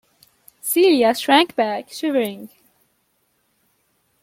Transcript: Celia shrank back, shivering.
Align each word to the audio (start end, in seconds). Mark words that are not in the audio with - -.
Celia 0.63 1.13
shrank 1.13 1.55
back, 1.55 1.91
shivering. 1.91 2.49